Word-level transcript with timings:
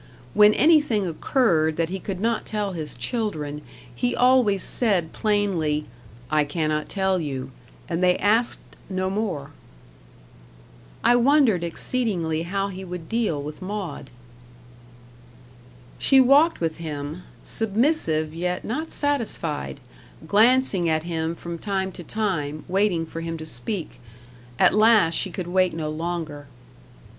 When 0.33 0.55
anything 0.55 1.05
occurred 1.05 1.75
that 1.77 1.89
he 1.91 1.99
could 1.99 2.19
not 2.19 2.43
tell 2.43 2.71
his 2.71 2.95
children, 2.95 3.61
he 3.93 4.15
always 4.15 4.63
said 4.63 5.13
plainly, 5.13 5.85
"I 6.31 6.43
cannot 6.43 6.89
tell 6.89 7.19
you," 7.21 7.51
and 7.87 8.01
they 8.01 8.17
asked 8.17 8.75
no 8.89 9.11
more. 9.11 9.51
I 11.03 11.15
wondered 11.15 11.63
exceedingly 11.63 12.41
how 12.41 12.69
he 12.69 12.83
would 12.83 13.09
deal 13.09 13.43
with 13.43 13.61
Maud. 13.61 14.09
She 15.99 16.19
walked 16.19 16.59
with 16.61 16.77
him, 16.77 17.21
submissive 17.43 18.33
yet 18.33 18.65
not 18.65 18.89
satisfied, 18.89 19.79
glancing 20.27 20.89
at 20.89 21.03
him 21.03 21.35
from 21.35 21.59
time 21.59 21.91
to 21.91 22.03
time, 22.03 22.65
waiting 22.67 23.05
for 23.05 23.21
him 23.21 23.37
to 23.37 23.45
speak. 23.45 23.99
At 24.57 24.73
last 24.73 25.13
she 25.13 25.29
could 25.29 25.45
wait 25.49 25.75
no 25.75 25.91
longer. 25.91 26.47